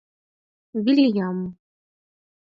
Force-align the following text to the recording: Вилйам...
Вилйам... 0.83 1.39